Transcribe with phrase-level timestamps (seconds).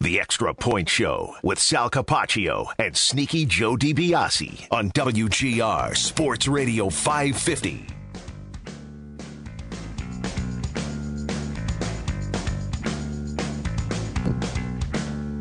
[0.00, 6.88] The Extra Point Show with Sal Capaccio and Sneaky Joe DiBiase on WGR Sports Radio
[6.88, 7.84] 550.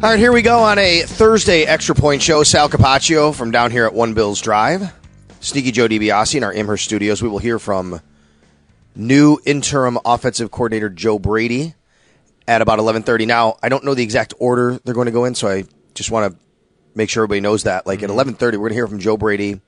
[0.04, 2.41] All right, here we go on a Thursday Extra Point Show.
[2.41, 4.91] Sal Capaccio from down here at One Bills Drive.
[5.39, 7.21] Sneaky Joe DiBiase in our Amherst studios.
[7.21, 8.01] We will hear from
[8.95, 11.75] new interim offensive coordinator Joe Brady
[12.48, 13.27] at about 11:30.
[13.27, 16.12] Now, I don't know the exact order they're going to go in, so I just
[16.12, 16.40] want to
[16.95, 17.85] make sure everybody knows that.
[17.85, 18.20] Like Mm-hmm.
[18.20, 19.62] at 11:30, we're going to hear from Joe Brady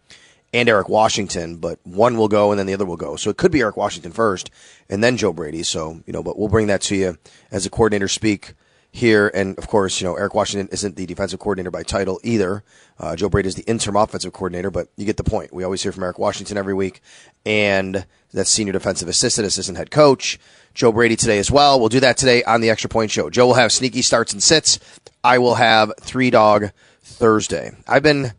[0.53, 3.15] and Eric Washington, but one will go and then the other will go.
[3.15, 4.49] So it could be Eric Washington first
[4.89, 5.63] and then Joe Brady.
[5.63, 7.17] So, you know, but we'll bring that to you
[7.51, 8.53] as the coordinators speak
[8.91, 9.31] here.
[9.33, 12.63] And of course, you know, Eric Washington isn't the defensive coordinator by title either.
[12.99, 15.53] Uh, Joe Brady is the interim offensive coordinator, but you get the point.
[15.53, 17.01] We always hear from Eric Washington every week,
[17.45, 20.39] and that's senior defensive assistant, assistant head coach.
[20.73, 21.79] Joe Brady today as well.
[21.79, 23.29] We'll do that today on the Extra Point Show.
[23.29, 24.79] Joe will have sneaky starts and sits.
[25.23, 26.71] I will have three dog
[27.01, 27.71] Thursday.
[27.87, 28.33] I've been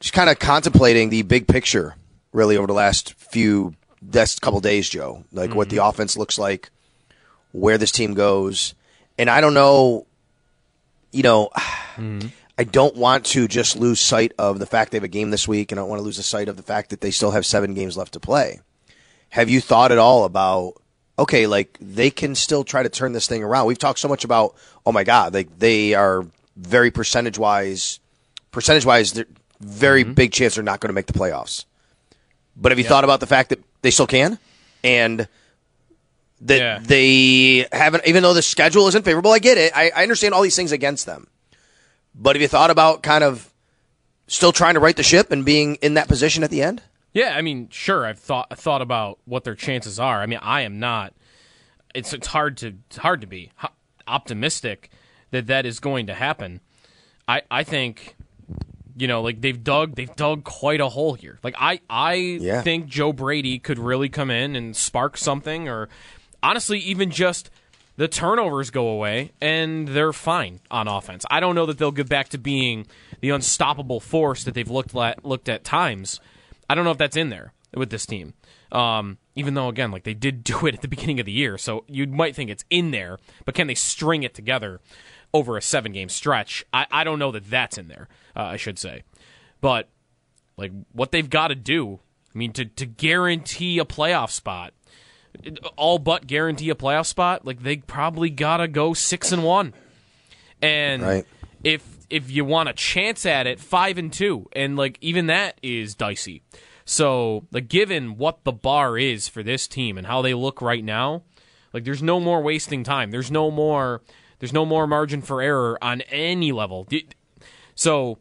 [0.00, 1.94] just kind of contemplating the big picture
[2.32, 3.74] really over the last few
[4.12, 5.24] last couple days, Joe.
[5.32, 6.70] Like what the offense looks like,
[7.52, 8.74] where this team goes,
[9.18, 10.06] and I don't know.
[11.12, 12.28] You know, mm-hmm.
[12.58, 15.48] I don't want to just lose sight of the fact they have a game this
[15.48, 17.32] week, and I don't want to lose the sight of the fact that they still
[17.32, 18.60] have seven games left to play.
[19.30, 20.74] Have you thought at all about?
[21.18, 23.66] Okay, like they can still try to turn this thing around.
[23.66, 26.26] We've talked so much about, oh my God, like they are
[26.56, 28.00] very percentage wise,
[28.50, 29.26] percentage wise, they're
[29.60, 30.14] very mm-hmm.
[30.14, 31.64] big chance they're not going to make the playoffs.
[32.56, 34.38] But have you thought about the fact that they still can,
[34.82, 35.28] and
[36.44, 36.78] that Yeah.
[36.82, 39.32] they haven't, even though the schedule isn't favorable?
[39.32, 39.72] I get it.
[39.74, 41.26] I, I understand all these things against them.
[42.14, 43.52] But have you thought about kind of
[44.28, 46.82] still trying to right the ship and being in that position at the end?
[47.12, 48.06] Yeah, I mean, sure.
[48.06, 50.20] I've thought thought about what their chances are.
[50.20, 51.12] I mean, I am not.
[51.94, 53.50] It's it's hard to it's hard to be
[54.06, 54.90] optimistic
[55.30, 56.60] that that is going to happen.
[57.26, 58.16] I I think,
[58.96, 61.38] you know, like they've dug they've dug quite a hole here.
[61.42, 62.62] Like I I Yeah.
[62.62, 65.88] think Joe Brady could really come in and spark something, or
[66.44, 67.50] honestly, even just
[67.96, 71.24] the turnovers go away and they're fine on offense.
[71.30, 72.86] I don't know that they'll get back to being
[73.20, 76.20] the unstoppable force that they've looked at looked at times.
[76.68, 78.34] I don't know if that's in there with this team.
[78.70, 81.56] Um, even though again, like they did do it at the beginning of the year,
[81.58, 84.80] so you might think it's in there, but can they string it together
[85.32, 86.64] over a seven game stretch?
[86.72, 88.08] I, I don't know that that's in there.
[88.36, 89.02] Uh, I should say,
[89.60, 89.88] but
[90.56, 92.00] like what they've got to do.
[92.34, 94.74] I mean, to to guarantee a playoff spot,
[95.76, 99.72] all but guarantee a playoff spot, like they probably gotta go six and one.
[100.62, 101.26] And Right.
[101.62, 105.58] if if you want a chance at it, five and two, and like even that
[105.62, 106.42] is dicey.
[106.86, 110.84] So, like, given what the bar is for this team and how they look right
[110.84, 111.22] now,
[111.72, 113.10] like, there's no more wasting time.
[113.10, 114.02] There's no more.
[114.38, 116.86] There's no more margin for error on any level.
[117.74, 118.18] So,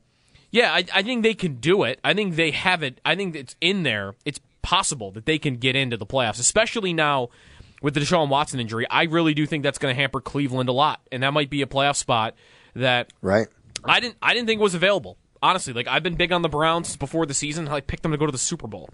[0.49, 1.99] yeah, I, I think they can do it.
[2.05, 3.01] I think they have it.
[3.03, 4.15] I think it's in there.
[4.23, 7.29] It's possible that they can get into the playoffs, especially now
[7.83, 8.87] with the Deshaun Watson injury.
[8.89, 11.61] I really do think that's going to hamper Cleveland a lot, and that might be
[11.61, 12.33] a playoff spot
[12.75, 13.47] that Right.
[13.83, 15.17] I didn't I didn't think was available.
[15.43, 17.67] Honestly, like I've been big on the Browns before the season.
[17.67, 18.89] I picked them to go to the Super Bowl.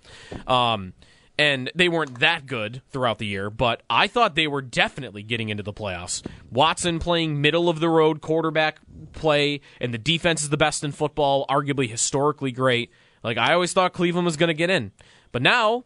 [0.48, 0.94] Um,
[1.38, 5.48] and they weren't that good throughout the year, but I thought they were definitely getting
[5.48, 6.26] into the playoffs.
[6.52, 8.80] Watson playing middle of the road quarterback
[9.14, 12.92] play, and the defense is the best in football, arguably historically great.
[13.24, 14.92] Like I always thought Cleveland was going to get in,
[15.32, 15.86] but now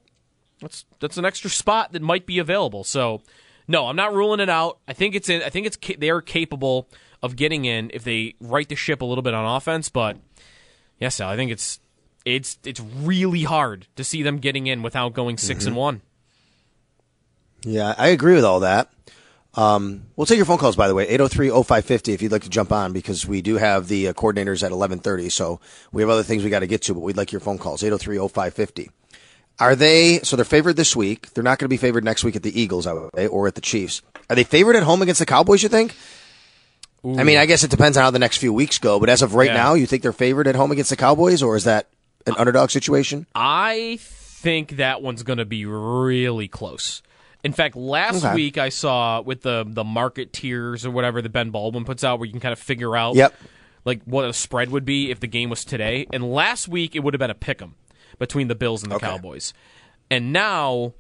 [0.60, 2.84] that's that's an extra spot that might be available.
[2.84, 3.22] So,
[3.68, 4.80] no, I'm not ruling it out.
[4.88, 5.42] I think it's in.
[5.44, 6.88] I think it's they are capable
[7.22, 9.90] of getting in if they right the ship a little bit on offense.
[9.90, 10.18] But
[11.00, 11.80] yes, Sal, I think it's
[12.26, 16.02] it's it's really hard to see them getting in without going 6 and one.
[17.64, 18.90] Yeah, I agree with all that.
[19.56, 22.72] Um, we'll take your phone calls, by the way, 803-0550 if you'd like to jump
[22.72, 25.30] on because we do have the uh, coordinators at 1130.
[25.30, 25.60] So
[25.92, 27.84] we have other things we got to get to, but we'd like your phone calls,
[27.84, 28.90] 803-0550.
[29.60, 31.32] Are they, so they're favored this week.
[31.34, 33.48] They're not going to be favored next week at the Eagles, I would say, or
[33.48, 34.02] at the Chiefs.
[34.30, 35.96] Are they favored at home against the Cowboys, you think?
[37.06, 39.22] I mean, I guess it depends on how the next few weeks go, but as
[39.22, 39.56] of right Yeah.
[39.56, 41.88] now, you think they're favored at home against the Cowboys, or is that
[42.26, 43.28] an underdog situation?
[43.36, 47.02] I think that one's going to be really close.
[47.44, 48.34] In fact, last Okay.
[48.34, 52.20] week I saw with the the market tiers or whatever that Ben Baldwin puts out,
[52.20, 53.34] where you can kind of figure out Yep.
[53.84, 56.08] like what a spread would be if the game was today.
[56.14, 57.76] And last week it would have been a pick 'em
[58.20, 59.08] between the Bills and the Okay.
[59.08, 59.54] Cowboys.
[60.10, 60.94] And now,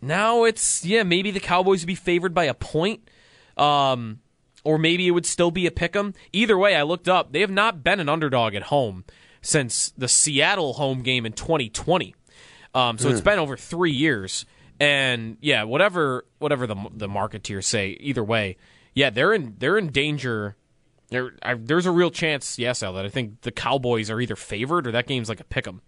[0.00, 3.08] now it's yeah maybe the Cowboys would be favored by a point,
[3.56, 4.20] um,
[4.64, 6.14] or maybe it would still be a pick 'em.
[6.32, 9.04] Either way, I looked up; they have not been an underdog at home
[9.42, 12.14] since the Seattle home game in 2020.
[12.74, 14.44] Um, so it's been over three years,
[14.78, 18.56] and yeah, whatever whatever the the marketeers say, either way,
[18.94, 20.56] yeah, they're in they're in danger
[21.10, 24.34] there, I, there's a real chance, yes, Sal, that I think the Cowboys are either
[24.34, 25.80] favored or that game's like a pick 'em.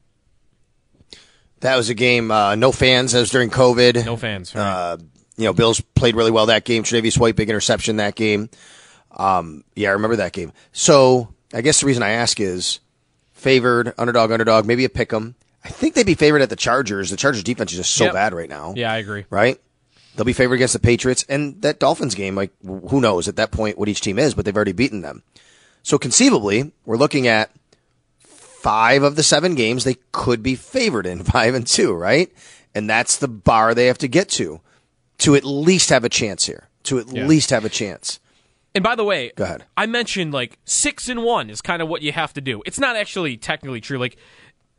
[1.61, 2.31] That was a game.
[2.31, 4.05] Uh, no fans as during COVID.
[4.05, 4.55] No fans.
[4.55, 4.63] Right?
[4.63, 4.97] Uh,
[5.37, 6.83] you know, Bills played really well that game.
[6.83, 8.49] Tre'Davious White big interception that game.
[9.17, 10.53] Um, yeah, I remember that game.
[10.73, 12.81] So I guess the reason I ask is
[13.33, 15.35] favored underdog, underdog, maybe a pick 'em.
[15.65, 17.11] I think they'd be favored at the Chargers.
[17.11, 18.13] The Chargers defense is just so Yep.
[18.15, 18.75] bad right now.
[18.77, 19.25] yeah, I agree.
[19.31, 19.61] right?
[20.17, 22.35] They'll be favored against the Patriots and that Dolphins game.
[22.35, 25.23] Like, who knows at that point what each team is, but they've already beaten them.
[25.85, 27.51] So conceivably, we're looking at
[28.63, 32.31] five of the seven games they could be favored in, five and two, right?
[32.75, 34.61] And that's the bar they have to get to
[35.19, 36.69] to at least have a chance here.
[36.85, 37.27] To at Yeah.
[37.27, 38.21] least have a chance.
[38.75, 39.65] And by the way, Go ahead.
[39.77, 42.63] I mentioned like six and one is kind of what you have to do.
[42.67, 43.99] It's not actually technically true.
[43.99, 44.17] Like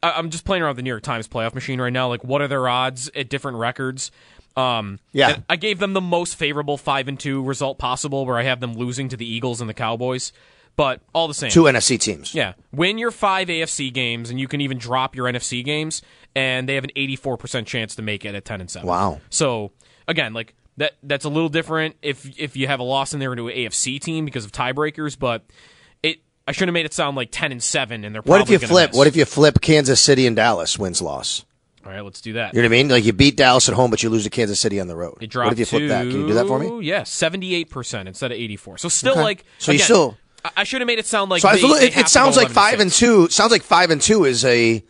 [0.02, 2.08] I'm just playing around with the New York Times playoff machine right now.
[2.08, 4.12] Like what are their odds at different records?
[4.56, 5.38] Um, Yeah.
[5.50, 8.74] I gave them the most favorable five and two result possible, where I have them
[8.76, 10.32] losing to the Eagles and the Cowboys.
[10.80, 12.34] But all the same, Two NFC teams.
[12.34, 16.02] yeah, win your five AFC games, and you can even drop your NFC games,
[16.38, 18.88] and they have an 84% chance to make it at 10 and 7.
[18.88, 19.20] Wow.
[19.30, 19.74] So
[20.08, 23.34] again, like that that's a little different if if you have a loss in there
[23.34, 25.44] into an AFC team because of tiebreakers, but
[26.02, 28.50] it I should have made it sound like 10 and 7 and they're What if
[28.50, 28.92] you flip?
[28.92, 28.98] miss.
[28.98, 31.44] What if you flip Kansas City and Dallas wins loss?
[31.86, 32.54] All right, let's do that.
[32.54, 32.88] You know what I mean?
[32.88, 35.18] Like you beat Dallas at home, but you lose to Kansas City on the road.
[35.20, 36.04] It dropped what if you flip to, that?
[36.04, 36.86] Can you do that for me?
[36.88, 38.78] Yeah, 78% instead of 84.
[38.78, 39.22] So still Okay.
[39.24, 40.18] like So you still-
[40.58, 42.80] I- should have made it sound like So they- little- it, it sounds like five
[42.80, 42.98] and 11-6.
[43.00, 43.30] two.
[43.30, 44.84] Sounds like five and two is a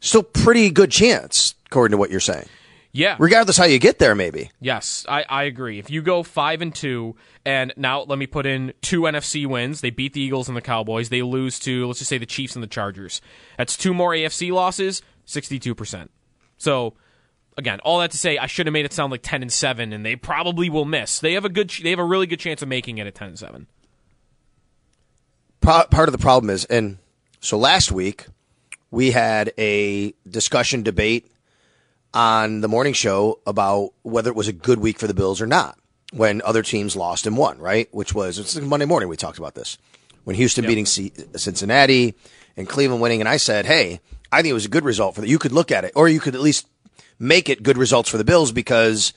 [0.00, 2.46] still pretty good chance, according to what you're saying.
[2.94, 3.16] Yeah.
[3.18, 4.50] Regardless how you get there, maybe.
[4.60, 5.78] Yes, I, I agree.
[5.78, 9.80] If you go five and two, and now let me put in two NFC wins.
[9.80, 11.08] They beat the Eagles and the Cowboys.
[11.08, 13.22] They lose to let's just say the Chiefs and the Chargers.
[13.56, 16.10] That's two more AFC losses, sixty-two percent.
[16.58, 16.92] So
[17.56, 19.94] again, all that to say, I should have made it sound like ten and seven,
[19.94, 21.18] and they probably will miss.
[21.18, 23.14] They have a good, ch- they have a really good chance of making it at
[23.14, 23.66] ten and seven.
[25.62, 26.98] Pro- part of the problem is, and
[27.40, 28.26] so last week
[28.90, 31.30] we had a discussion debate
[32.12, 35.46] on the morning show about whether it was a good week for the Bills or
[35.46, 35.78] not
[36.12, 37.88] when other teams lost and won, right?
[37.94, 39.78] Which was it's Monday morning we talked about this
[40.24, 42.14] when Houston beating C- Cincinnati
[42.56, 44.00] and Cleveland winning, and I said, hey,
[44.30, 45.28] I think it was a good result for that.
[45.28, 46.66] You could look at it, or you could at least
[47.18, 49.12] make it good results for the Bills because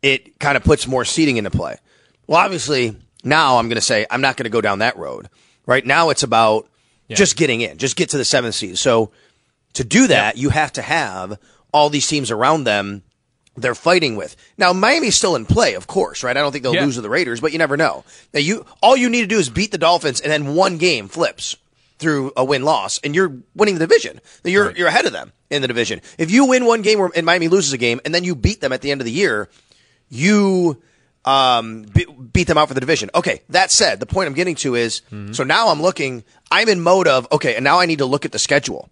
[0.00, 1.76] it kind of puts more seeding into play.
[2.26, 5.28] Well, obviously, now I'm going to say I'm not going to go down that road.
[5.66, 6.68] Right now, it's about
[7.08, 8.78] just getting in, just get to the seventh seed.
[8.78, 9.10] So
[9.74, 11.38] to do that, you have to have
[11.72, 13.02] all these teams around them
[13.54, 14.34] they're fighting with.
[14.56, 16.34] Now, Miami's still in play, of course, right?
[16.36, 16.86] I don't think they'll Yeah.
[16.86, 18.02] lose to the Raiders, but you never know.
[18.32, 21.06] Now, you all you need to do is beat the Dolphins, and then one game
[21.08, 21.56] flips
[21.98, 24.20] through a win loss, and you're winning the division.
[24.42, 26.00] You're you're ahead of them in the division.
[26.16, 28.62] If you win one game where, and Miami loses a game, and then you beat
[28.62, 29.50] them at the end of the year,
[30.08, 30.80] you
[31.24, 33.10] um, be, beat them out for the division.
[33.14, 35.02] Okay, that said, the point I'm getting to is
[35.32, 38.24] so now I'm looking, I'm in mode of, okay, and now I need to look
[38.24, 38.88] at the schedule.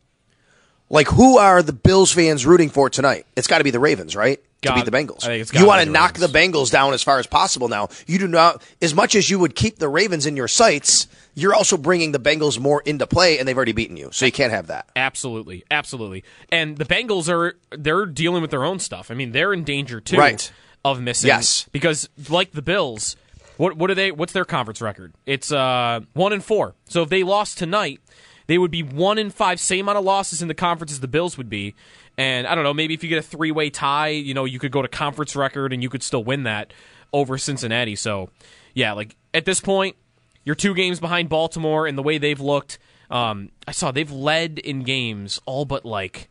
[0.92, 3.24] Like, who are the Bills fans rooting for tonight?
[3.36, 4.40] It's got to be the Ravens, right?
[4.60, 5.24] Got- to beat the Bengals.
[5.24, 6.32] I think it's you want to knock Ravens.
[6.32, 7.88] the Bengals down as far as possible now.
[8.06, 11.54] You do not, as much as you would keep the Ravens in your sights, you're
[11.54, 14.10] also bringing the Bengals more into play, and they've already beaten you.
[14.12, 14.88] So you can't have that.
[14.96, 16.24] Absolutely, absolutely.
[16.50, 19.10] And the Bengals are they're dealing with their own stuff.
[19.10, 20.52] I mean, they're in danger too Right.
[20.84, 21.28] Of missing.
[21.28, 21.66] Yes.
[21.72, 23.16] because like the Bills,
[23.56, 24.10] what what are they?
[24.10, 25.12] What's their conference record?
[25.26, 26.74] It's uh one and four.
[26.88, 28.00] So if they lost tonight,
[28.46, 31.08] they would be one and five, same amount of losses in the conference as the
[31.08, 31.74] Bills would be.
[32.16, 34.58] And I don't know, maybe if you get a three way tie, you know, you
[34.58, 36.72] could go to conference record and you could still win that
[37.12, 37.96] over Cincinnati.
[37.96, 38.30] So
[38.74, 39.96] yeah, like at this point,
[40.44, 42.78] you're two games behind Baltimore and the way they've looked.
[43.10, 46.29] Um, I saw they've led in games all but like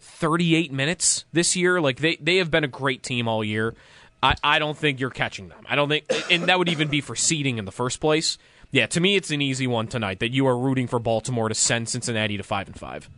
[0.00, 1.80] 38 minutes this year.
[1.80, 3.74] Like they, they have been a great team all year.
[4.22, 5.64] I, I don't think you're catching them.
[5.68, 8.36] I don't think, and that would even be for seeding in the first place.
[8.70, 11.54] Yeah, to me, it's an easy one tonight that you are rooting for Baltimore to
[11.54, 13.08] send Cincinnati to five and five.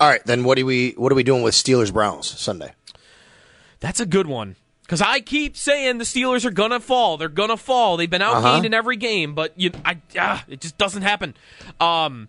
[0.00, 2.72] All right, then what do we what are we doing with Steelers Browns Sunday?
[3.80, 4.56] That's a good one.
[4.82, 7.16] Because I keep saying the Steelers are gonna fall.
[7.16, 7.96] They're gonna fall.
[7.96, 8.62] They've been outgained Uh-huh.
[8.64, 11.34] in every game, but you, I, ah, it just doesn't happen.
[11.80, 12.28] Um,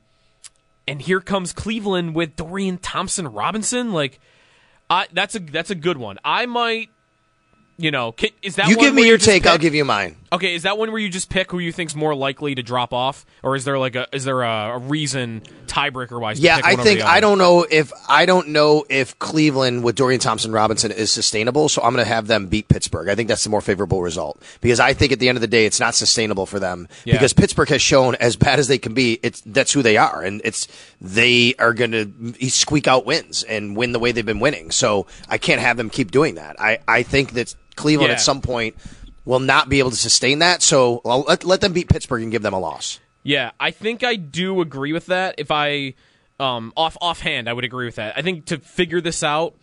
[0.88, 3.92] and here comes Cleveland with Dorian Thompson Robinson.
[3.92, 4.20] Like,
[4.90, 6.18] I that's a that's a good one.
[6.24, 6.90] I might,
[7.78, 9.84] you know, can, is that You one give me your just take, I'll give you
[9.86, 10.16] mine.
[10.32, 12.94] Okay, is that one where you just pick who you think's more likely to drop
[12.94, 16.40] off, or is there like a is there a, reason tiebreaker wise?
[16.40, 20.20] Yeah, pick I think I don't know if I don't know if Cleveland with Dorian
[20.20, 23.08] Thompson Robinson is sustainable, so I'm going to have them beat Pittsburgh.
[23.08, 25.48] I think that's the more favorable result because I think at the end of the
[25.48, 27.14] day it's not sustainable for them Yeah.
[27.14, 30.22] because Pittsburgh has shown as bad as they can be, it's that's who they are
[30.22, 30.68] and it's
[31.00, 34.72] they are going to squeak out wins and win the way they've been winning.
[34.72, 36.60] So I can't have them keep doing that.
[36.60, 38.16] I I think that Cleveland Yeah.
[38.16, 38.76] at some point
[39.26, 42.32] will not be able to sustain that, so I'll let, let them beat Pittsburgh and
[42.32, 43.00] give them a loss.
[43.24, 45.36] Yeah, I think I do agree with that.
[45.40, 45.96] If I
[46.40, 48.18] um, off offhand, I would agree with that.
[48.18, 49.56] I think to figure this out,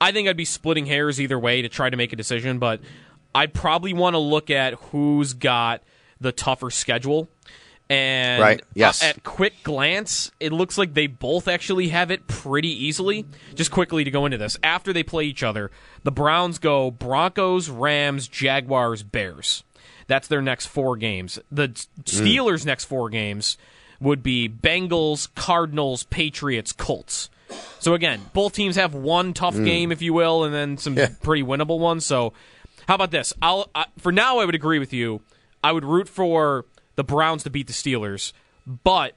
[0.00, 2.80] I think I'd be splitting hairs either way to try to make a decision, but
[3.34, 5.82] I'd probably want to look at who's got
[6.20, 7.28] the tougher schedule.
[7.90, 9.02] And Right, yes.
[9.02, 13.24] uh, at quick glance, it looks like they both actually have it pretty easily.
[13.54, 15.70] Just quickly to go into this, after they play each other,
[16.04, 19.64] the Browns go Broncos, Rams, Jaguars, Bears.
[20.06, 21.38] That's their next four games.
[21.50, 21.68] The
[22.04, 23.56] Steelers' next four games
[24.00, 27.30] would be Bengals, Cardinals, Patriots, Colts.
[27.78, 31.08] So again, both teams have one tough game, if you will, and then some Yeah.
[31.22, 32.04] pretty winnable ones.
[32.04, 32.32] So,
[32.86, 33.32] how about this?
[33.40, 34.38] I'll I, for now.
[34.38, 35.22] I would agree with you.
[35.64, 36.64] I would root for
[36.98, 38.32] the Browns to beat the Steelers,
[38.84, 39.14] but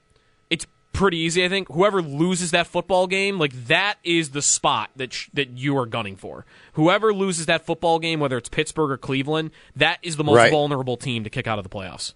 [0.51, 1.43] it's pretty easy.
[1.43, 5.49] I think whoever loses that football game, like that, is the spot that sh- that
[5.49, 6.45] you are gunning for.
[6.73, 10.51] Whoever loses that football game, whether it's Pittsburgh or Cleveland, that is the most Right.
[10.51, 12.13] vulnerable team to kick out of the playoffs.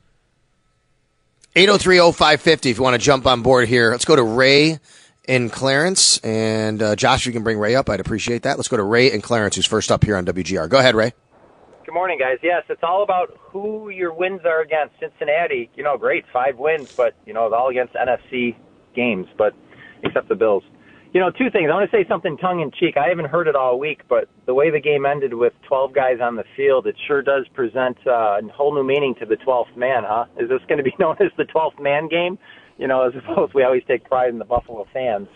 [1.56, 3.92] 803-0550 if you want to jump on board here.
[3.92, 4.80] Let's go to Ray
[5.28, 6.18] and Clarence.
[6.20, 7.90] And uh, Josh, you can bring Ray up.
[7.90, 8.58] I'd appreciate that.
[8.58, 10.70] Let's go to Ray and Clarence, who's first up here on WGR.
[10.70, 11.14] Go ahead, Ray.
[11.86, 12.40] Good morning, guys.
[12.42, 14.96] Yes, it's all about who your wins are against.
[15.00, 18.56] Cincinnati, you know, great, five wins, but, you know, it's all against NFC
[18.96, 19.54] games, but
[20.02, 20.64] except the Bills.
[21.14, 21.70] You know, two things.
[21.72, 22.98] I want to say something tongue in cheek.
[22.98, 26.18] I haven't heard it all week, but the way the game ended with 12 guys
[26.20, 29.78] on the field, it sure does present uh, a whole new meaning to the 12th
[29.78, 30.26] man, huh?
[30.40, 32.40] Is this going to be known as the 12th man game?
[32.80, 35.28] You know, as opposed we always take pride in the Buffalo fans.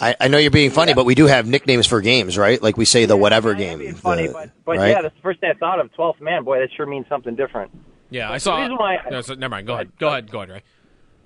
[0.00, 2.62] I, I know you're being funny, but we do have nicknames for games, right?
[2.62, 3.78] Like we say the whatever Yeah, game.
[3.78, 4.88] Being funny, the- but, but right?
[4.90, 5.90] yeah, that's the first thing I thought of.
[5.98, 7.70] 12th man, boy, that sure means something different.
[8.10, 8.56] Yeah, I saw.
[8.56, 9.66] The reason why I- no, so, never mind.
[9.66, 9.92] Go ahead.
[9.98, 10.30] Go ahead.
[10.30, 10.62] Go ahead, Ray.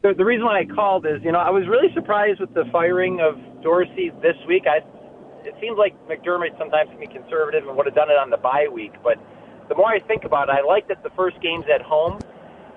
[0.03, 2.65] the, the reason why I called is, you know, I was really surprised with the
[2.71, 4.65] firing of Dorsey this week.
[4.67, 4.79] I,
[5.45, 8.37] it seems like McDermott sometimes can be conservative and would have done it on the
[8.39, 8.93] bye week.
[9.03, 9.17] But
[9.69, 12.19] the more I think about it, I like that the first game's at home.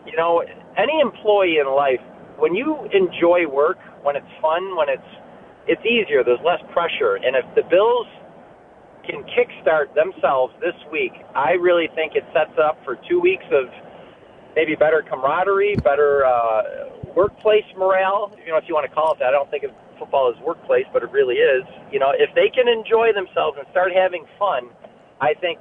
[0.08, 0.44] You know,
[0.76, 2.02] any employee in life,
[2.40, 5.04] when you enjoy work, when it's fun, when it's
[5.68, 7.16] it's easier, there's less pressure.
[7.16, 8.08] And if the Bills
[9.06, 13.68] can kickstart themselves this week, I really think it sets up for two weeks of
[14.56, 16.64] maybe better camaraderie, better uh,
[17.16, 18.36] workplace morale.
[18.46, 19.30] You know, if you want to call it that.
[19.30, 21.64] I don't think of football as workplace, but it really is.
[21.92, 24.70] You know, if they can enjoy themselves and start having fun,
[25.22, 25.60] I think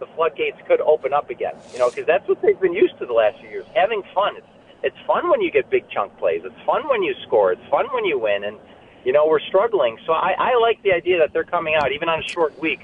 [0.00, 1.54] the floodgates could open up again.
[1.72, 4.36] You know, because that's what they've been used to the last few years, having fun.
[4.36, 4.46] It's
[4.82, 6.42] it's fun when you get big chunk plays.
[6.44, 7.52] It's fun when you score.
[7.52, 8.42] It's fun when you win.
[8.42, 8.58] And
[9.04, 9.98] you know, we're struggling.
[10.06, 12.80] So I, I like the idea that they're coming out, even on a short week,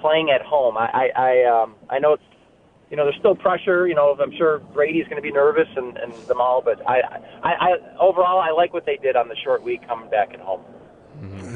[0.00, 0.76] playing at home.
[0.76, 2.22] I I I, um, I know it's
[2.92, 3.88] you know, there's still pressure.
[3.88, 7.00] You know, I'm sure Brady's going to be nervous and, and them all, but I,
[7.42, 10.40] I, I, overall, I like what they did on the short week coming back at
[10.40, 10.60] home.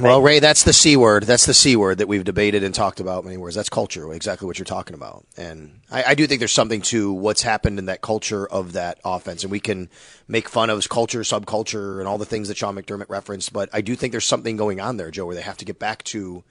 [0.00, 1.24] Well, Ray, that's the C word.
[1.24, 3.56] That's the C word that we've debated and talked about many words.
[3.56, 5.26] That's culture, exactly what you're talking about.
[5.36, 9.00] And I, I do think there's something to what's happened in that culture of that
[9.04, 9.42] offense.
[9.42, 9.88] And we can
[10.28, 13.52] make fun of culture, subculture, and all the things that Sean McDermott referenced.
[13.52, 15.80] But I do think there's something going on there, Joe, where they have to get
[15.80, 16.44] back to,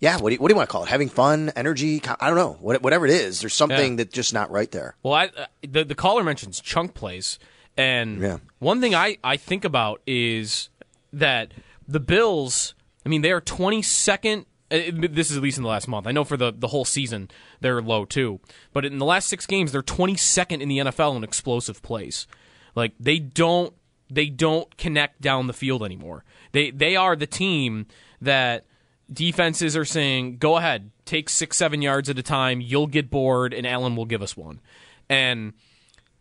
[0.00, 0.88] yeah, what do you, what do you want to call it?
[0.88, 2.02] Having fun, energy?
[2.18, 2.56] I don't know.
[2.60, 3.96] What, whatever it is, there's something Yeah.
[3.98, 4.96] that's just not right there.
[5.04, 7.38] Well, I, uh, the the caller mentions chunk plays,
[7.76, 8.38] and Yeah.
[8.58, 10.68] one thing I, I think about is
[11.12, 11.52] that
[11.86, 12.74] the Bills.
[13.04, 14.46] I mean, they are twenty second.
[14.70, 16.08] Uh, this is at least in the last month.
[16.08, 18.40] I know for the, the whole season they're low too,
[18.72, 22.26] but in the last six games they're twenty second in the NFL in explosive plays.
[22.74, 23.74] Like they don't
[24.10, 26.24] they don't connect down the field anymore.
[26.52, 27.86] They they are the team
[28.20, 28.66] that
[29.12, 32.60] defenses are saying, "Go ahead, take six seven yards at a time.
[32.60, 34.60] You'll get bored, and Allen will give us one."
[35.08, 35.52] And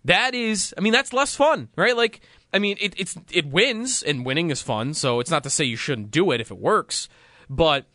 [0.06, 1.98] that is, I mean, that's less fun, right?
[1.98, 2.22] Like,
[2.56, 4.94] I mean, it, it's it wins, and winning is fun.
[4.94, 7.10] So it's not to say you shouldn't do it if it works,
[7.50, 7.86] but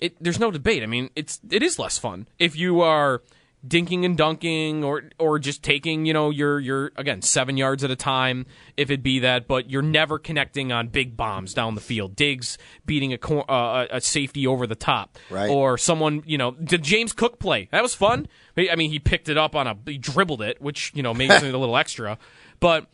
[0.00, 0.82] it, there's no debate.
[0.82, 3.22] I mean, it's it is less fun if you are
[3.66, 7.92] dinking and dunking or or just taking you know your your again seven yards at
[7.92, 8.44] a time
[8.76, 12.58] if it be that but you're never connecting on big bombs down the field diggs
[12.86, 15.48] beating a cor- uh, a safety over the top Right.
[15.48, 18.26] or someone you know the James Cook play that was fun
[18.58, 21.30] I mean he picked it up on a he dribbled it which you know maybe
[21.30, 22.18] something a little extra
[22.58, 22.88] but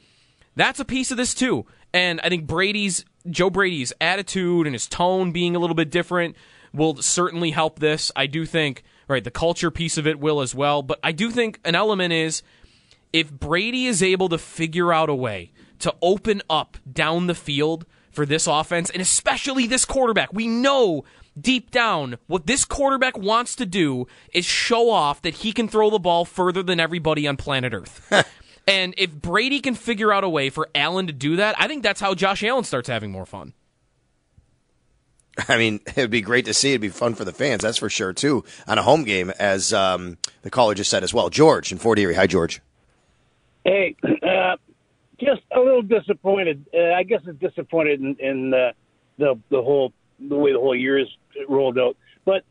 [0.58, 1.66] that's a piece of this too.
[1.92, 6.36] And I think Brady's Joe Brady's attitude and his tone being a little bit different
[6.72, 8.12] will certainly help this.
[8.14, 11.30] I do think right the culture piece of it will as well, but I do
[11.30, 12.42] think an element is
[13.12, 17.86] if Brady is able to figure out a way to open up down the field
[18.10, 20.32] for this offense and especially this quarterback.
[20.32, 21.04] We know
[21.40, 25.88] deep down what this quarterback wants to do is show off that he can throw
[25.88, 28.02] the ball further than everybody on planet Earth.
[28.68, 31.82] And if Brady can figure out a way for Allen to do that, I think
[31.82, 33.54] that's how Josh Allen starts having more fun.
[35.48, 36.70] I mean, it'd be great to see.
[36.70, 39.72] It'd be fun for the fans, that's for sure, too, on a home game, as
[39.72, 41.30] um, the caller just said as well.
[41.30, 42.14] George in Fort Erie.
[42.14, 42.60] Hi, George.
[43.64, 44.56] Hey, uh,
[45.18, 46.66] just a little disappointed.
[46.75, 48.72] Uh, I guess it's disappointed in, in uh,
[49.16, 51.08] the the whole the way the whole year is
[51.48, 51.96] rolled out.
[52.26, 52.44] But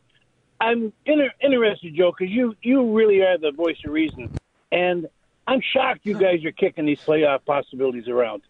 [0.60, 4.32] I'm inter- interested, Joe, because you you really are the voice of reason,
[4.72, 5.08] and
[5.48, 8.42] I'm shocked you guys are kicking these playoff possibilities around.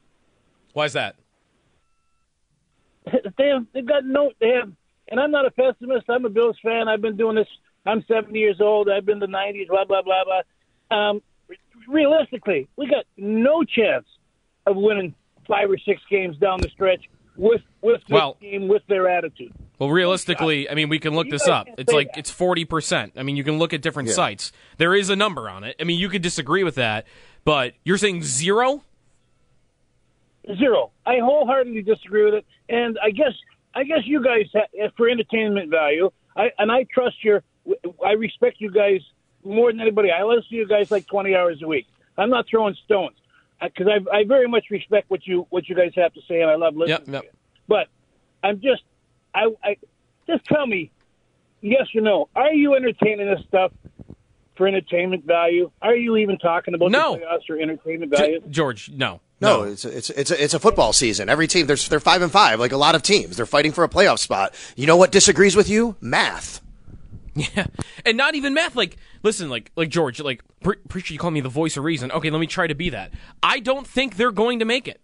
[0.72, 1.14] Why is that?
[3.38, 4.70] They have they've got no they have,
[5.08, 6.10] and I'm not a pessimist.
[6.10, 6.88] I'm a Bills fan.
[6.88, 7.46] I've been doing this.
[7.86, 8.90] I'm 70 years old.
[8.90, 9.68] I've been the 90s.
[9.68, 10.42] Blah blah blah blah.
[10.98, 11.22] Um,
[11.86, 14.06] realistically, we got no chance
[14.66, 15.14] of winning
[15.46, 17.04] five or six games down the stretch
[17.36, 19.52] with with this Well- team with their attitude.
[19.78, 21.68] Well, realistically, I mean, we can look You this up.
[21.78, 22.18] It's like that.
[22.18, 23.12] it's forty percent.
[23.16, 24.50] I mean, you can look at different sites.
[24.76, 25.76] There is a number on it.
[25.80, 27.06] I mean, you could disagree with that,
[27.44, 28.82] but you're saying zero.
[30.56, 30.90] Zero.
[31.06, 33.32] I wholeheartedly disagree with it, and I guess
[33.74, 36.10] I guess you guys ha- eh, for entertainment value.
[36.36, 37.42] I and I trust your.
[38.04, 39.00] I respect you guys
[39.44, 40.10] more than anybody.
[40.10, 41.86] I listen to you guys like twenty hours a week.
[42.16, 43.16] I'm not throwing stones
[43.60, 46.40] uh, because I, I very much respect what you what you guys have to say,
[46.40, 46.88] and I love listening.
[46.88, 47.22] Yep, to yep.
[47.24, 47.30] you.
[47.68, 47.86] But
[48.42, 48.82] I'm just
[49.34, 49.76] I, I
[50.26, 50.90] just tell me
[51.60, 52.28] yes or no.
[52.34, 53.72] Are you entertaining this stuff
[54.56, 55.70] for entertainment value?
[55.82, 57.14] Are you even talking about No.
[57.14, 58.40] the playoffs for entertainment J- value?
[58.50, 61.28] George, no, No, it's it's it's a, it's a football season.
[61.28, 63.36] Every team, they're they're five and five, like a lot of teams.
[63.36, 64.54] They're fighting for a playoff spot.
[64.76, 65.96] You know what disagrees with you?
[66.00, 66.60] Math.
[67.54, 67.66] Yeah,
[68.04, 68.74] and not even math.
[68.74, 72.10] Like, listen, like, like George, like, pre- appreciate you calling me the voice of reason.
[72.10, 73.12] Okay, let me try to be that.
[73.44, 75.00] I don't think they're going to make it.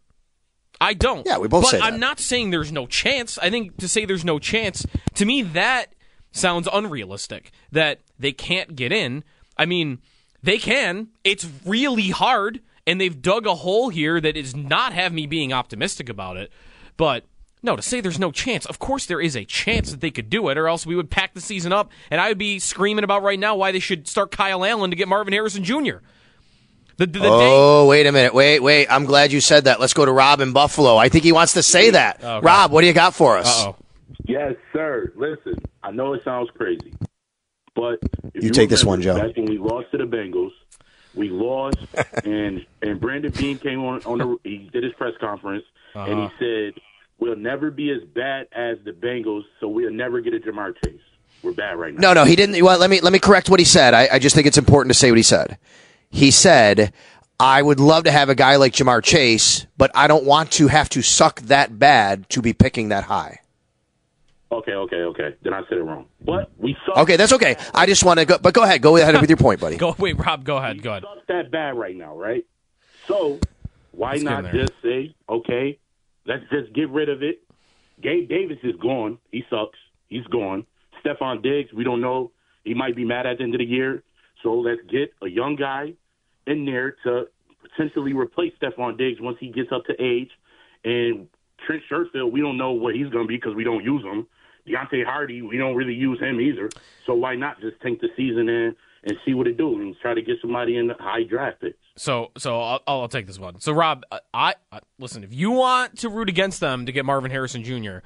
[0.80, 1.26] I don't.
[1.26, 1.84] Yeah, we both But say that.
[1.84, 3.38] I'm not saying there's no chance.
[3.38, 5.94] I think to say there's no chance to me that
[6.32, 7.52] sounds unrealistic.
[7.72, 9.24] That they can't get in.
[9.56, 9.98] I mean,
[10.42, 11.08] they can.
[11.22, 15.52] It's really hard, and they've dug a hole here that is not have me being
[15.52, 16.52] optimistic about it.
[16.96, 17.24] But
[17.62, 20.28] no, to say there's no chance, of course there is a chance that they could
[20.28, 23.04] do it, or else we would pack the season up, and I would be screaming
[23.04, 25.96] about right now why they should start Kyle Allen to get Marvin Harrison Jr.
[26.96, 27.28] The, the, the day.
[27.28, 28.34] Oh, wait a minute.
[28.34, 28.86] Wait, wait.
[28.88, 29.80] I'm glad you said that.
[29.80, 30.96] Let's go to Rob in Buffalo.
[30.96, 32.22] I think he wants to say that.
[32.22, 32.44] Okay.
[32.46, 33.64] Rob, what do you got for us?
[33.64, 33.76] Uh-oh.
[34.26, 35.12] Yes, sir.
[35.16, 36.94] Listen, I know it sounds crazy,
[37.74, 37.98] but
[38.32, 39.16] if You take this one, Joe.
[39.18, 40.52] Back when we lost to the Bengals,
[41.14, 41.76] we lost,
[42.24, 46.28] and and Brandon Beane came on on the he did his press conference, and Uh-huh.
[46.38, 46.82] he said
[47.18, 51.00] we'll never be as bad as the Bengals, so we'll never get a Ja'Marr Chase.
[51.42, 52.14] We're bad right now.
[52.14, 52.62] No, no, he didn't.
[52.64, 53.92] Well, let me let me correct what he said.
[53.94, 55.58] I, I just think it's important to say what he said.
[56.14, 56.92] He said,
[57.40, 60.68] "I would love to have a guy like Ja'Marr Chase, but I don't want to
[60.68, 63.40] have to suck that bad to be picking that high."
[64.52, 65.34] Okay, okay, okay.
[65.42, 66.06] Then I said it wrong.
[66.24, 66.98] But we suck.
[66.98, 67.56] Okay, that's okay.
[67.74, 69.76] I just want to go, but go ahead, go ahead with your point, buddy.
[69.84, 70.44] Go wait, Rob.
[70.44, 70.80] Go ahead.
[70.82, 71.02] Go ahead.
[71.02, 72.46] suck that bad right now, right?
[73.08, 73.40] So
[73.90, 74.66] why Let's not in there.
[74.66, 75.80] just say, okay,
[76.26, 77.42] let's just get rid of it.
[78.00, 79.18] Gabe Davis is gone.
[79.32, 79.78] He sucks.
[80.06, 80.64] He's gone.
[81.04, 82.30] Stefon Diggs, we don't know.
[82.62, 84.04] He might be mad at the end of the year.
[84.44, 85.94] So let's get a young guy
[86.46, 87.24] in there to
[87.62, 90.30] potentially replace Stefon Diggs once he gets up to age.
[90.84, 91.28] And
[91.66, 94.26] Trent Sherfield, we don't know what he's going to be because we don't use him.
[94.66, 96.70] Deonte Harty, we don't really use him either.
[97.06, 100.14] So why not just tank the season in and see what it do and try
[100.14, 101.76] to get somebody in the high draft picks?
[101.96, 103.60] So, so I'll, I'll take this one.
[103.60, 105.22] So, Rob, I, I listen.
[105.22, 107.98] If you want to root against them to get Marvin Harrison Jr.,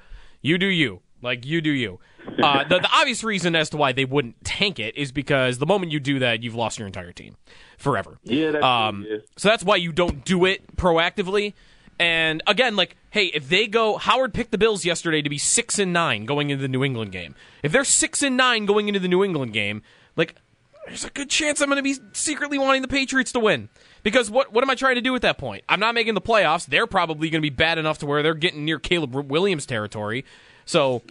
[0.43, 1.01] you do you.
[1.23, 1.99] Like you do you.
[2.43, 5.67] Uh, the, the obvious reason as to why they wouldn't tank it is because the
[5.67, 7.37] moment you do that, you've lost your entire team
[7.79, 8.19] forever.
[8.23, 9.17] Yeah, that's Um, yeah.
[9.37, 11.55] so that's why you don't do it proactively.
[11.99, 15.79] And again, like, hey, if they go, Howard picked the Bills yesterday to be six
[15.79, 17.35] and nine going into the New England game.
[17.63, 19.83] If they're six and nine going into the New England game,
[20.15, 20.37] like,
[20.87, 23.69] there's a good chance I'm going to be secretly wanting the Patriots to win.
[24.05, 25.65] Because what what am I trying to do at that point?
[25.69, 26.67] I'm not making the playoffs.
[26.67, 30.25] They're probably going to be bad enough to where they're getting near Caleb Williams territory.
[30.69, 31.03] So,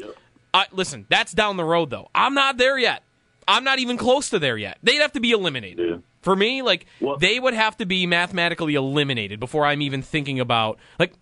[0.53, 2.09] I, listen, that's down the road though.
[2.13, 3.01] I'm not there yet.
[3.47, 4.77] I'm not even close to there yet.
[4.83, 5.89] They'd have to be eliminated.
[5.89, 5.97] Yeah.
[6.21, 10.39] For me, like Well- they would have to be mathematically eliminated before I'm even thinking
[10.39, 11.13] about like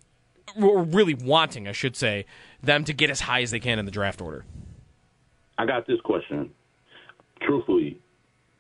[0.62, 2.26] or really wanting, I should say,
[2.62, 4.46] them to get as high as they can in the draft order.
[5.58, 6.52] I got this question.
[7.42, 8.00] Truthfully,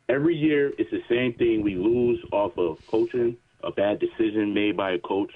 [0.07, 1.63] every year it's the same thing.
[1.63, 5.31] We lose off of coaching, a bad decision made by a coach.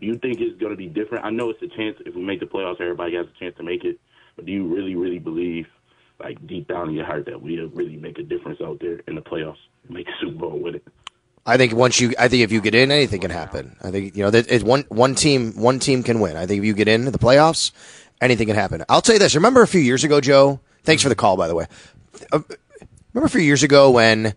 [0.00, 1.24] Do you think it's going to be different?
[1.24, 1.96] I know it's a chance.
[2.06, 3.98] If we make the playoffs, everybody has a chance to make it.
[4.36, 5.66] But do you really, really believe,
[6.20, 9.14] like deep down in your heart, that we'll really make a difference out there in
[9.16, 9.58] the playoffs,
[9.88, 10.84] make a Super Bowl with it?
[11.44, 13.76] I think once you, I think if you get in, anything can happen.
[13.82, 16.36] I think you know that one one team one team can win.
[16.36, 17.72] I think if you get into the playoffs,
[18.20, 18.84] anything can happen.
[18.88, 19.34] I'll tell you this.
[19.34, 20.60] Remember a few years ago, Joe?
[20.84, 21.66] Thanks for the call, by the way.
[22.32, 22.40] Uh,
[23.14, 24.34] remember a few years ago when,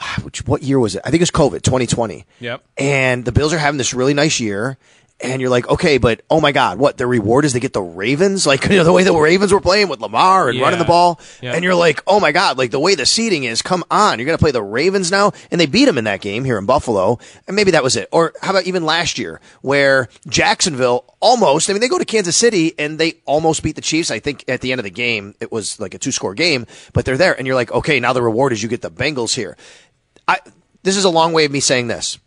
[0.00, 1.02] Ah, which what year was it?
[1.04, 2.26] I think it was COVID, 2020.
[2.40, 2.62] Yep.
[2.76, 4.76] And the Bills are having this really nice year,
[5.22, 7.80] and you're like, okay, but oh my God, what the reward is they get the
[7.80, 10.64] Ravens, like you know the way the Ravens were playing with Lamar and Yeah.
[10.64, 11.54] running the ball, Yeah.
[11.54, 14.26] and you're like, oh my God, like the way the seeding is, come on, you're
[14.26, 17.18] gonna play the Ravens now, and they beat them in that game here in Buffalo,
[17.46, 18.10] and maybe that was it.
[18.12, 22.36] Or how about even last year where Jacksonville almost, I mean, they go to Kansas
[22.36, 24.10] City and they almost beat the Chiefs.
[24.10, 26.66] I think at the end of the game it was like a two score game,
[26.92, 29.34] but they're there, and you're like, okay, now the reward is you get the Bengals
[29.34, 29.56] here.
[30.28, 30.38] I
[30.82, 32.18] this is a long way of me saying this.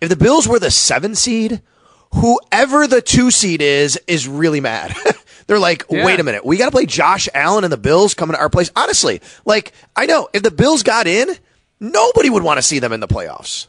[0.00, 1.62] If the Bills were the seven seed,
[2.14, 4.94] whoever the two seed is is really mad.
[5.46, 6.04] They're like, Yeah.
[6.04, 8.50] wait a minute, we got to play Josh Allen and the Bills coming to our
[8.50, 8.70] place.
[8.74, 11.28] Honestly, like I know if the Bills got in,
[11.80, 13.66] nobody would want to see them in the playoffs.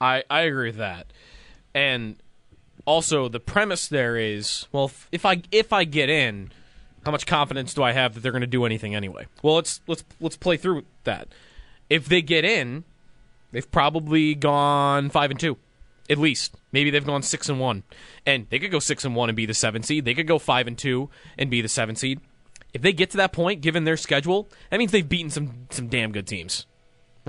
[0.00, 1.06] I, I agree with that.
[1.74, 2.16] And
[2.86, 6.50] also the premise there is, well, if, if I if I get in,
[7.04, 9.26] how much confidence do I have that they're going to do anything anyway?
[9.42, 11.28] Well, let's let's let's play through that.
[11.90, 12.84] If they get in,
[13.52, 15.56] they've probably gone 5 and 2.
[16.08, 16.56] At least.
[16.72, 17.82] Maybe they've gone 6 and 1.
[18.26, 20.04] And they could go 6 and 1 and be the 7 seed.
[20.04, 21.08] They could go 5 and 2
[21.38, 22.20] and be the 7 seed.
[22.72, 25.88] If they get to that point given their schedule, that means they've beaten some some
[25.88, 26.66] damn good teams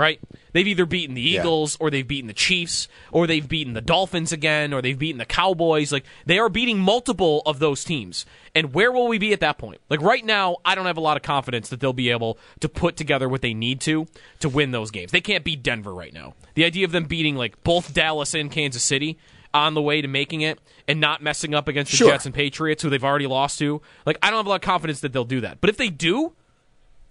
[0.01, 0.19] right?
[0.53, 4.31] They've either beaten the Eagles or they've beaten the Chiefs or they've beaten the Dolphins
[4.33, 5.91] again or they've beaten the Cowboys.
[5.91, 8.25] Like they are beating multiple of those teams.
[8.55, 9.79] And where will we be at that point?
[9.89, 12.67] Like right now, I don't have a lot of confidence that they'll be able to
[12.67, 14.07] put together what they need to
[14.39, 15.11] to win those games.
[15.11, 16.33] They can't beat Denver right now.
[16.55, 19.17] The idea of them beating like both Dallas and Kansas City
[19.53, 22.09] on the way to making it and not messing up against the Sure.
[22.09, 23.81] Jets and Patriots who they've already lost to.
[24.05, 25.61] Like I don't have a lot of confidence that they'll do that.
[25.61, 26.33] But if they do,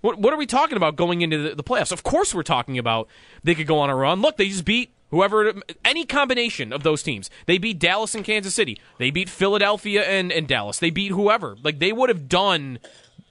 [0.01, 1.93] what, what are we talking about going into the, the playoffs?
[1.93, 3.09] Of course, we're talking about
[3.43, 4.21] they could go on a run.
[4.21, 5.53] Look, they just beat whoever,
[5.85, 7.31] any combination of those teams.
[7.47, 8.81] They beat Dallas and Kansas City.
[8.99, 10.79] They beat Philadelphia and, and Dallas.
[10.79, 11.57] They beat whoever.
[11.63, 12.79] Like they would have done,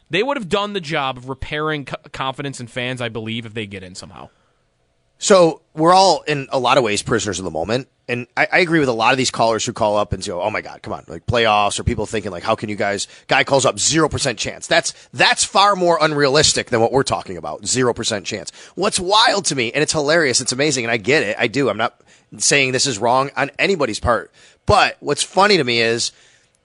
[0.10, 3.02] they would have done the job of repairing confidence in fans.
[3.02, 4.30] I believe if they get in somehow.
[5.20, 7.90] So we're all in a lot of ways prisoners of the moment.
[8.08, 10.32] And I, I agree with a lot of these callers who call up and say,
[10.32, 13.08] "Oh my God, come on!" Like playoffs, or people thinking like, "How can you guys?"
[13.28, 14.66] Guy calls up zero percent chance.
[14.66, 17.68] That's that's far more unrealistic than what we're talking about.
[17.68, 18.52] Zero percent chance.
[18.74, 21.36] What's wild to me, and it's hilarious, it's amazing, and I get it.
[21.38, 21.70] I do.
[21.70, 22.02] I'm not
[22.38, 24.32] saying this is wrong on anybody's part,
[24.66, 26.12] but what's funny to me is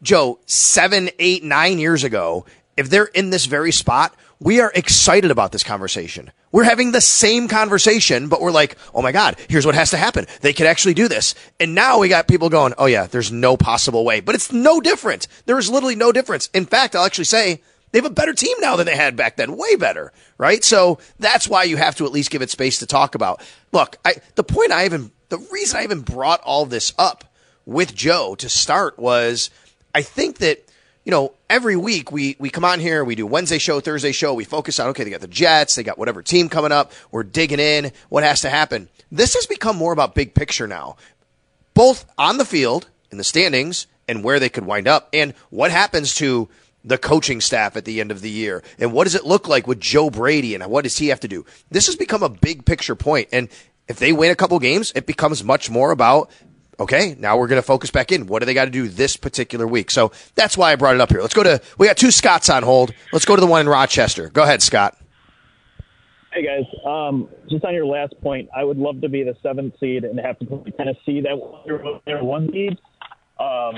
[0.00, 5.30] Joe, seven, eight, nine years ago, if they're in this very spot, we are excited
[5.30, 6.30] about this conversation.
[6.52, 9.96] We're having the same conversation, but we're like, oh my God, here's what has to
[9.96, 10.26] happen.
[10.40, 11.34] They could actually do this.
[11.58, 14.20] And now we got people going, oh yeah, there's no possible way.
[14.20, 15.26] But it's no different.
[15.46, 16.48] There is literally no difference.
[16.54, 19.36] In fact, I'll actually say they have a better team now than they had back
[19.36, 19.56] then.
[19.56, 20.62] Way better, right?
[20.64, 23.42] So that's why you have to at least give it space to talk about.
[23.72, 27.24] Look, I, the point I even, the reason I even brought all this up
[27.66, 29.50] with Joe to start was
[29.94, 30.63] I think that
[31.04, 34.34] you know every week we we come on here we do Wednesday show Thursday show
[34.34, 37.22] we focus on okay they got the Jets they got whatever team coming up we're
[37.22, 38.88] digging in what has to happen.
[39.12, 40.96] This has become more about big picture now
[41.74, 45.70] both on the field in the standings and where they could wind up and what
[45.70, 46.48] happens to
[46.84, 49.66] the coaching staff at the end of the year and what does it look like
[49.66, 51.44] with Joe Brady and what does he have to do?
[51.70, 53.48] This has become a big picture point and
[53.88, 56.30] if they win a couple games it becomes much more about
[56.78, 58.26] okay now we're going to focus back in.
[58.26, 59.90] What do they got to do this particular week?
[59.90, 61.20] So that's why I brought it up here.
[61.20, 62.92] Let's go to we got two Scotts on hold.
[63.12, 64.28] Let's go to the one in Rochester.
[64.30, 64.96] Go ahead Scott.
[66.32, 69.74] Hey guys, um, just on your last point, I would love to be the seventh
[69.78, 71.20] seed and have to play Tennessee.
[71.20, 72.76] That their one seed.
[73.38, 73.74] Um,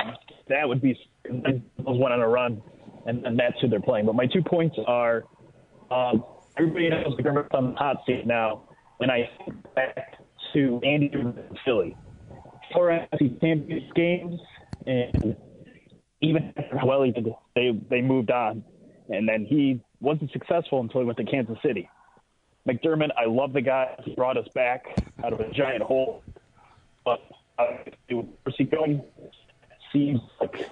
[0.49, 2.63] that would be those went on a run,
[3.07, 4.07] and, and that's who they're playing.
[4.07, 5.25] But my two points are,
[5.91, 6.25] um,
[6.59, 8.63] everybody knows the Grimmer's on the hot seat now,
[9.01, 10.19] and I think back
[10.53, 11.97] to Andy in Philly,
[12.77, 14.41] four NFC Championship games,
[14.87, 15.37] and
[16.21, 18.63] even after how well he did, they they moved on,
[19.09, 21.89] and then he wasn't successful until he went to Kansas City.
[22.69, 23.95] McDermott, I love the guy.
[24.05, 24.85] He brought us back
[25.25, 26.23] out of a giant hole.
[27.05, 27.21] But
[27.59, 27.67] uh,
[28.11, 29.03] where's he going?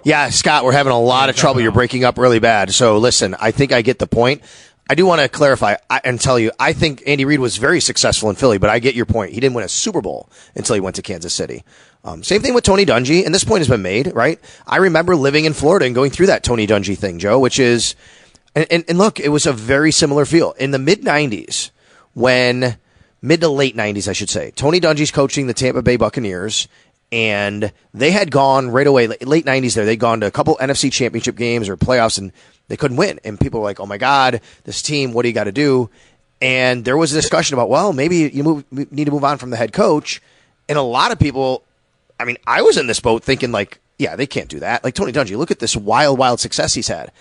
[0.03, 1.61] Yeah, Scott, we're having a lot of trouble.
[1.61, 2.71] You're breaking up really bad.
[2.71, 4.43] So listen, I think I get the point.
[4.87, 8.29] I do want to clarify and tell you, I think Andy Reid was very successful
[8.29, 9.33] in Philly, but I get your point.
[9.33, 11.63] He didn't win a Super Bowl until he went to Kansas City.
[12.05, 14.39] Um, same thing with Tony Dungy, and this point has been made, right?
[14.67, 17.95] I remember living in Florida and going through that Tony Dungy thing, Joe, which is,
[18.53, 20.51] and, and, and look, it was a very similar feel.
[20.51, 21.71] In the mid 90s,
[22.13, 22.77] when,
[23.23, 26.67] mid to late 90s, I should say, Tony Dungy's coaching the Tampa Bay Buccaneers,
[27.11, 30.91] and they had gone right away, late 90s there, they'd gone to a couple NFC
[30.91, 32.31] championship games or playoffs, and
[32.67, 33.19] they couldn't win.
[33.23, 35.89] And people were like, oh my God, this team, what do you got to do?
[36.39, 39.39] And there was a discussion about, well, maybe you move, you need to move on
[39.39, 40.21] from the head coach.
[40.69, 41.63] And a lot of people,
[42.19, 44.83] I mean, I was in this boat thinking like, yeah, they can't do that.
[44.83, 47.11] Like Tony Dungy, look at this wild, wild success he's had.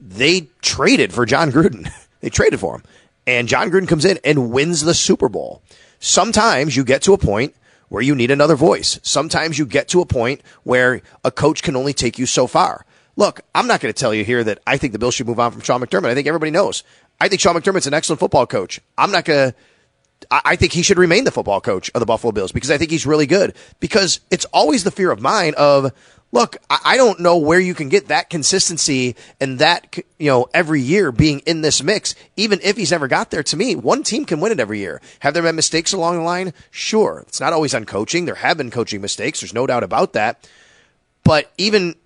[0.00, 1.90] They traded for Jon Gruden.
[2.20, 2.82] they traded for him.
[3.26, 5.62] And Jon Gruden comes in and wins the Super Bowl.
[5.98, 7.54] Sometimes you get to a point
[7.88, 8.98] where you need another voice.
[9.02, 12.86] Sometimes you get to a point where a coach can only take you so far.
[13.16, 15.40] Look, I'm not going to tell you here that I think the Bills should move
[15.40, 16.08] on from Sean McDermott.
[16.08, 16.82] I think everybody knows.
[17.20, 18.80] I think Sean McDermott's an excellent football coach.
[18.96, 19.56] I'm not going to
[20.30, 22.90] I think he should remain the football coach of the Buffalo Bills because I think
[22.90, 23.54] he's really good.
[23.80, 25.92] Because it's always the fear of mine of,
[26.32, 30.80] look, I don't know where you can get that consistency and that, you know, every
[30.80, 33.42] year being in this mix, even if he's never got there.
[33.42, 35.00] To me, one team can win it every year.
[35.20, 36.52] Have there been mistakes along the line?
[36.70, 37.24] Sure.
[37.26, 38.24] It's not always on coaching.
[38.24, 39.40] There have been coaching mistakes.
[39.40, 40.48] There's no doubt about that.
[41.24, 41.96] But even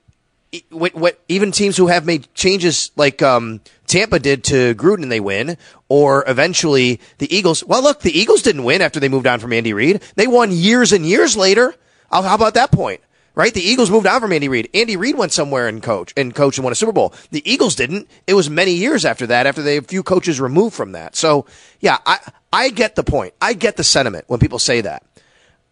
[1.28, 3.60] even teams who have made changes like um,
[3.94, 5.56] Tampa did to Gruden they win,
[5.88, 7.62] or eventually the Eagles.
[7.62, 10.02] Well, look, the Eagles didn't win after they moved on from Andy Reid.
[10.16, 11.72] They won years and years later.
[12.10, 13.02] How about that point?
[13.36, 13.54] Right?
[13.54, 14.68] The Eagles moved on from Andy Reid.
[14.74, 17.14] Andy Reid went somewhere and coach and coach and won a Super Bowl.
[17.30, 18.08] The Eagles didn't.
[18.26, 21.14] It was many years after that, after they a few coaches removed from that.
[21.14, 21.46] So
[21.78, 22.18] yeah, I
[22.52, 23.34] I get the point.
[23.40, 25.04] I get the sentiment when people say that.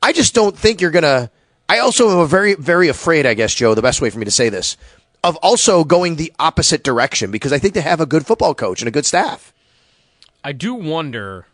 [0.01, 1.29] I just don't think you're gonna
[1.69, 4.31] I also am very, very afraid, I guess, Joe, the best way for me to
[4.31, 4.77] say this,
[5.25, 8.81] of also going the opposite direction because I think they have a good football coach
[8.81, 9.53] and a good staff.
[10.45, 11.47] I do wonder.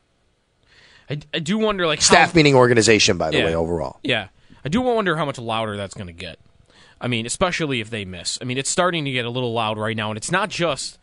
[1.11, 3.99] I, I do wonder, like staff how, meaning organization, by the yeah, way, overall.
[4.03, 4.29] Yeah,
[4.65, 6.39] I do wonder how much louder that's going to get.
[7.01, 8.39] I mean, especially if they miss.
[8.41, 10.99] I mean, it's starting to get a little loud right now, and it's not just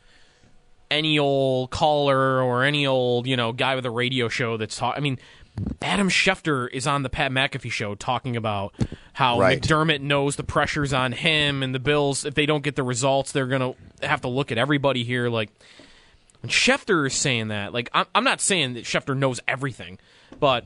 [0.92, 4.98] any old caller or any old you know guy with a radio show that's talking.
[4.98, 5.20] I mean,
[5.82, 8.74] Adam Schefter is on the Pat McAfee show talking about
[9.14, 9.62] how Right.
[9.62, 12.26] McDermott knows the pressure's on him and the Bills.
[12.26, 15.30] If they don't get the results, they're gonna have to look at everybody here.
[15.30, 15.50] Like
[16.42, 19.98] when Schefter is saying that, like I'm, I'm not saying that Schefter knows everything,
[20.40, 20.66] but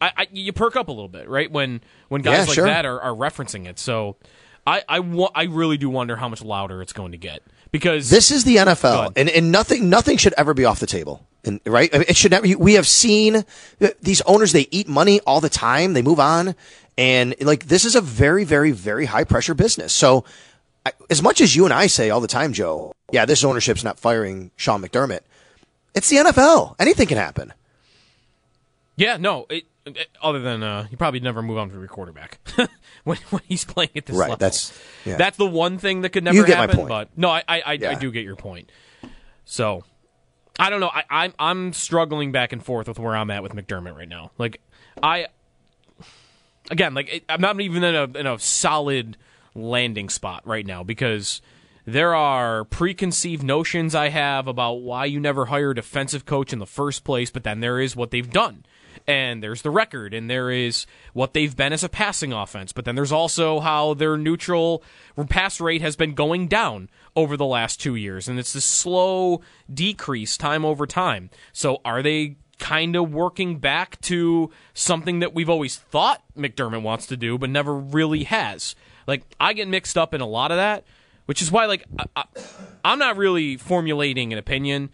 [0.00, 1.50] I, I you perk up a little bit, right?
[1.50, 2.66] When when guys Yeah, like sure.
[2.66, 3.78] that are, are referencing it.
[3.78, 4.16] So
[4.66, 8.08] I I, wa- I really do wonder how much louder it's going to get because
[8.10, 11.26] This is the NFL, and, and nothing nothing should ever be off the table.
[11.44, 11.88] And, right?
[11.92, 12.46] It should never.
[12.58, 13.42] We have seen uh,
[14.02, 15.94] these owners; they eat money all the time.
[15.94, 16.54] They move on,
[16.98, 19.92] and like this is a very, very, very high pressure business.
[19.94, 20.24] So,
[20.84, 23.82] I, as much as you and I say all the time, Joe, yeah, this ownership's
[23.82, 25.20] not firing Sean McDermott.
[25.94, 26.76] It's the NFL.
[26.78, 27.54] Anything can happen.
[28.96, 29.46] Yeah, no.
[29.48, 32.38] It, it- other than uh, you probably never move on from your quarterback
[33.04, 34.36] when, when he's playing at this Right, level.
[34.36, 35.16] that's- yeah.
[35.16, 36.76] that's the one thing that could never You get my happen.
[36.76, 36.88] point.
[36.90, 38.70] But no, I I, I, I do get your point.
[39.46, 39.84] So
[40.60, 40.90] I don't know.
[40.92, 44.30] I, I'm I'm struggling back and forth with where I'm at with McDermott right now.
[44.36, 44.60] Like
[45.02, 45.28] I
[46.70, 49.16] again, like I'm not even in a in a solid
[49.54, 51.40] landing spot right now because
[51.86, 56.58] there are preconceived notions I have about why you never hire a defensive coach in
[56.58, 58.64] the first place, but then there is what they've done.
[59.06, 62.72] And there's the record, and there is what they've been as a passing offense.
[62.72, 64.82] But then there's also how their neutral
[65.28, 68.28] pass rate has been going down over the last two years.
[68.28, 69.40] And it's this slow
[69.72, 71.30] decrease time over time.
[71.52, 77.06] So are they kind of working back to something that we've always thought McDermott wants
[77.06, 78.76] to do, but never really has.
[79.06, 80.84] Like I get mixed up in a lot of that,
[81.24, 81.84] which is why like
[82.14, 82.24] I,
[82.84, 84.90] I'm not really formulating an opinion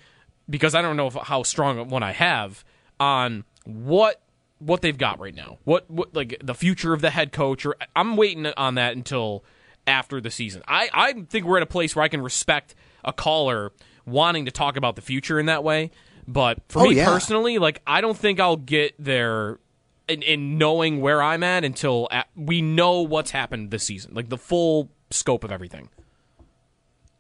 [0.49, 2.65] because I don't know if, how strong one I have
[2.99, 4.23] on what
[4.59, 5.59] what they've got right now.
[5.65, 9.45] What what like the future of the head coach or I'm waiting on that until
[9.87, 10.63] after the season.
[10.67, 12.75] I I think we're at a place where I can respect
[13.05, 13.73] a caller
[14.07, 15.91] wanting to talk about the future in that way.
[16.27, 17.05] But for Oh, me yeah.
[17.07, 19.59] personally, like I don't think I'll get there
[20.09, 24.29] in, in knowing where I'm at until a we know what's happened this season, like
[24.29, 25.89] the full scope of everything.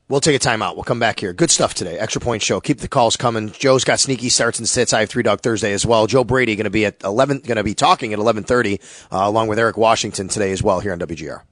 [0.09, 0.77] We'll take a timeout.
[0.77, 1.33] We'll come back here.
[1.33, 1.99] Good stuff today.
[1.99, 2.61] Extra point show.
[2.61, 3.51] Keep the calls coming.
[3.51, 4.92] Joe's got sneaky starts and sits.
[4.92, 6.07] I have three dog Thursday as well.
[6.07, 7.40] Joe Brady going to be at eleven.
[7.40, 10.79] Going to be talking at eleven thirty, uh, along with Eric Washington today as well
[10.79, 11.42] here on WGR.